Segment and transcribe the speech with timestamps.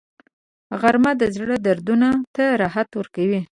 [0.79, 3.41] غرمه د زړه دردونو ته راحت ورکوي